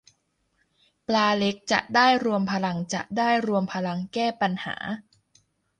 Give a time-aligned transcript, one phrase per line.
[1.07, 4.75] ปลาเล็ก จะได้รวมพลังจะได้รวมพลังแก้ปัญหา